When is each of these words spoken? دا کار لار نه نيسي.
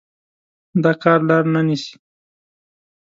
دا 0.83 0.91
کار 1.01 1.19
لار 1.29 1.43
نه 1.53 1.61
نيسي. 1.67 1.93